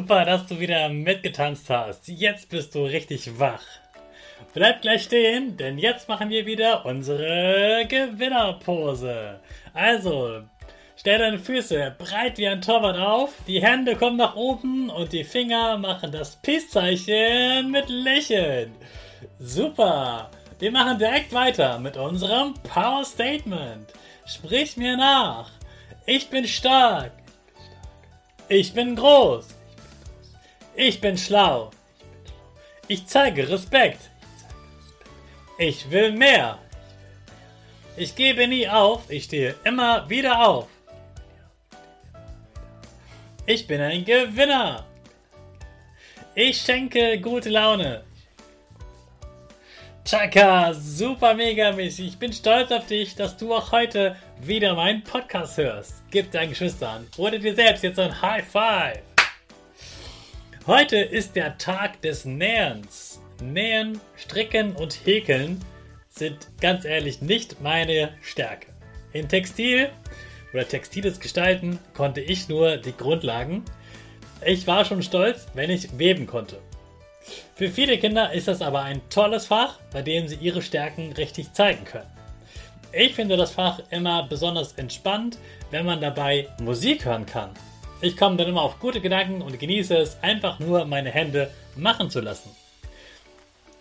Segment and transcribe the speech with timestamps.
[0.00, 2.08] Super, dass du wieder mitgetanzt hast.
[2.08, 3.62] Jetzt bist du richtig wach.
[4.54, 9.40] Bleib gleich stehen, denn jetzt machen wir wieder unsere Gewinnerpose.
[9.74, 10.40] Also,
[10.96, 15.22] stell deine Füße breit wie ein Torwart auf, die Hände kommen nach oben und die
[15.22, 18.72] Finger machen das Peace-Zeichen mit Lächeln.
[19.38, 20.30] Super!
[20.60, 23.86] Wir machen direkt weiter mit unserem Power Statement.
[24.24, 25.50] Sprich mir nach.
[26.06, 27.12] Ich bin stark.
[28.48, 29.59] Ich bin groß.
[30.74, 31.70] Ich bin schlau.
[32.88, 34.10] Ich zeige Respekt.
[35.58, 36.58] Ich will mehr.
[37.96, 39.10] Ich gebe nie auf.
[39.10, 40.68] Ich stehe immer wieder auf.
[43.46, 44.86] Ich bin ein Gewinner.
[46.34, 48.04] Ich schenke gute Laune.
[50.04, 52.08] Chaka, super mega mäßig.
[52.08, 56.02] Ich bin stolz auf dich, dass du auch heute wieder meinen Podcast hörst.
[56.10, 59.09] Gib deinen Geschwistern oder dir selbst jetzt ein High Five.
[60.70, 63.20] Heute ist der Tag des Nähens.
[63.42, 65.60] Nähen, Stricken und Häkeln
[66.08, 68.68] sind ganz ehrlich nicht meine Stärke.
[69.12, 69.90] In Textil
[70.52, 73.64] oder textiles Gestalten konnte ich nur die Grundlagen.
[74.46, 76.60] Ich war schon stolz, wenn ich weben konnte.
[77.56, 81.52] Für viele Kinder ist das aber ein tolles Fach, bei dem sie ihre Stärken richtig
[81.52, 82.12] zeigen können.
[82.92, 85.36] Ich finde das Fach immer besonders entspannt,
[85.72, 87.50] wenn man dabei Musik hören kann.
[88.02, 92.08] Ich komme dann immer auf gute Gedanken und genieße es, einfach nur meine Hände machen
[92.08, 92.50] zu lassen.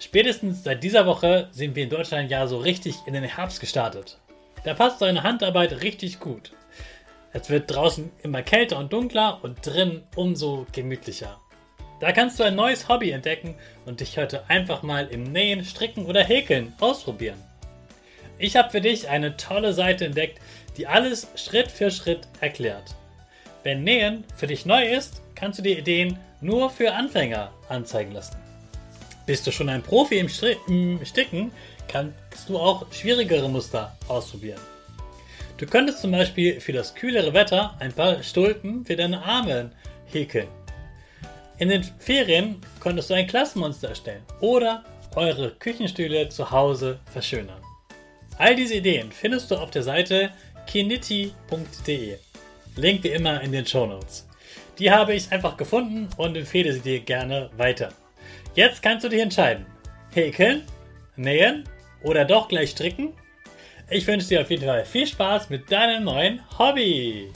[0.00, 4.18] Spätestens seit dieser Woche sind wir in Deutschland ja so richtig in den Herbst gestartet.
[4.64, 6.50] Da passt so eine Handarbeit richtig gut.
[7.32, 11.38] Es wird draußen immer kälter und dunkler und drin umso gemütlicher.
[12.00, 13.54] Da kannst du ein neues Hobby entdecken
[13.86, 17.40] und dich heute einfach mal im Nähen, Stricken oder Häkeln ausprobieren.
[18.38, 20.40] Ich habe für dich eine tolle Seite entdeckt,
[20.76, 22.96] die alles Schritt für Schritt erklärt.
[23.68, 28.38] Wenn Nähen für dich neu ist, kannst du die Ideen nur für Anfänger anzeigen lassen.
[29.26, 31.52] Bist du schon ein Profi im, Stri im Sticken,
[31.86, 34.58] kannst du auch schwierigere Muster ausprobieren.
[35.58, 39.70] Du könntest zum Beispiel für das kühlere Wetter ein paar Stulpen für deine Arme
[40.06, 40.48] häkeln.
[41.58, 44.82] In den Ferien konntest du ein Klassenmonster erstellen oder
[45.14, 47.60] eure Küchenstühle zu Hause verschönern.
[48.38, 50.30] All diese Ideen findest du auf der Seite
[50.66, 52.16] kiniti.de.
[52.76, 54.26] Link wie immer in den Show Notes.
[54.78, 57.90] Die habe ich einfach gefunden und empfehle sie dir gerne weiter.
[58.54, 59.66] Jetzt kannst du dich entscheiden.
[60.12, 60.62] Häkeln,
[61.16, 61.64] nähen
[62.02, 63.12] oder doch gleich stricken?
[63.90, 67.32] Ich wünsche dir auf jeden Fall viel Spaß mit deinem neuen Hobby.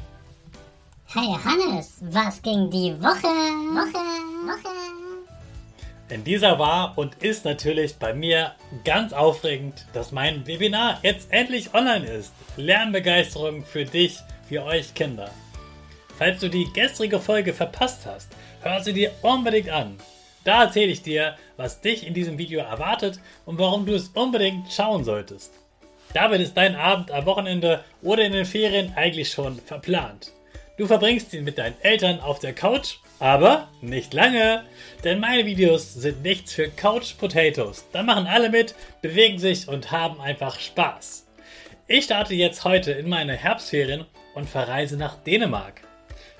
[1.07, 3.27] Hey Hannes, was ging die Woche?
[3.27, 3.99] Woche,
[4.47, 4.93] Woche.
[6.09, 8.53] In dieser war und ist natürlich bei mir
[8.85, 12.33] ganz aufregend, dass mein Webinar jetzt endlich online ist.
[12.57, 14.19] Lernbegeisterung für dich
[14.53, 15.31] für euch Kinder.
[16.19, 18.29] Falls du die gestrige Folge verpasst hast,
[18.61, 19.97] hör sie dir unbedingt an.
[20.45, 24.71] Da erzähle ich dir, was dich in diesem Video erwartet und warum du es unbedingt
[24.71, 25.55] schauen solltest.
[26.13, 30.33] Damit ist dein Abend am Wochenende oder in den Ferien eigentlich schon verplant.
[30.77, 34.65] Du verbringst ihn mit deinen Eltern auf der Couch, aber nicht lange,
[35.03, 37.87] denn meine Videos sind nichts für Couch Potatoes.
[37.93, 41.27] Da machen alle mit, bewegen sich und haben einfach Spaß.
[41.87, 45.81] Ich starte jetzt heute in meine Herbstferien und verreise nach Dänemark.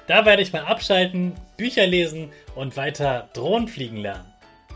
[0.07, 4.33] Da werde ich mal abschalten, Bücher lesen und weiter Drohnen fliegen lernen.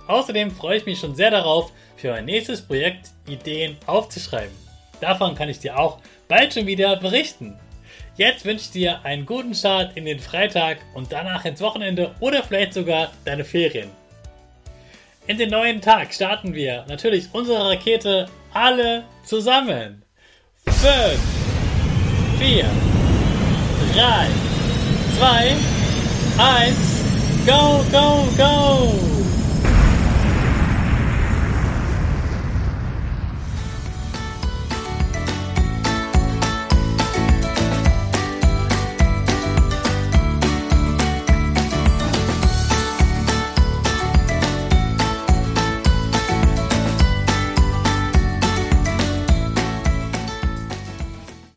[0.07, 4.55] Außerdem freue ich mich schon sehr darauf, für mein nächstes Projekt Ideen aufzuschreiben.
[5.01, 5.99] Davon kann ich dir auch
[6.29, 7.59] bald schon wieder berichten.
[8.17, 12.43] Jetzt wünsche ich dir einen guten Start in den Freitag und danach ins Wochenende oder
[12.43, 13.91] vielleicht sogar deine Ferien.
[15.27, 20.03] In den neuen Tag starten wir natürlich unsere Rakete alle zusammen.
[20.67, 21.21] 5,
[22.39, 22.65] 4,
[23.97, 25.23] 3, 2,
[26.37, 29.26] 1, go, go, go!